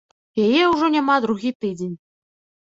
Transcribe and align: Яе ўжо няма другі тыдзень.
Яе 0.45 0.63
ўжо 0.71 0.89
няма 0.95 1.17
другі 1.27 1.53
тыдзень. 1.67 1.93